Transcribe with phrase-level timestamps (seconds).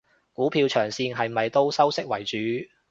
[0.33, 2.37] 股票長線係咪都收息為主？